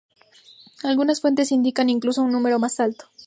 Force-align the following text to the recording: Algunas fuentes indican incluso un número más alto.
Algunas 0.83 1.21
fuentes 1.21 1.51
indican 1.51 1.87
incluso 1.87 2.23
un 2.23 2.31
número 2.31 2.57
más 2.57 2.79
alto. 2.79 3.05